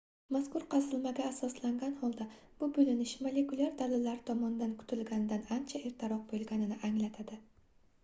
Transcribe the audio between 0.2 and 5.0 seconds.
mazkur qazilmaga asoslangan holda bu boʻlinish molekulyar dalillar tomonidan